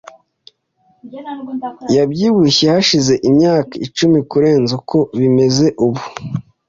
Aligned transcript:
Yabyibushye 1.95 2.65
hashize 2.73 3.13
imyaka 3.29 3.73
icumi 3.85 4.19
kurenza 4.29 4.71
uko 4.79 4.97
bimeze 5.19 5.65
ubu. 5.85 6.01